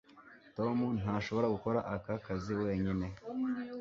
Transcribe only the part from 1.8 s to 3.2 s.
aka kazi wenyine